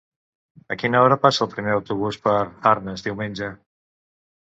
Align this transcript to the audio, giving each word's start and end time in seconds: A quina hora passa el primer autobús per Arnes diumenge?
A 0.75 0.77
quina 0.83 1.01
hora 1.07 1.17
passa 1.25 1.43
el 1.45 1.51
primer 1.51 1.75
autobús 1.79 2.17
per 2.23 2.33
Arnes 2.71 3.05
diumenge? 3.09 3.51